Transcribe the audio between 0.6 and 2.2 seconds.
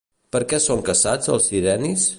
són caçats els sirenis?